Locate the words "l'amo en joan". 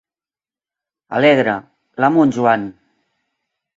2.05-2.67